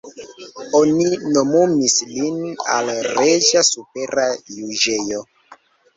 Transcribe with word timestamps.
Oni 0.79 1.09
nomumis 1.35 1.97
lin 2.13 2.41
al 2.77 2.91
reĝa 3.19 3.63
supera 3.69 4.27
juĝejo. 4.59 5.21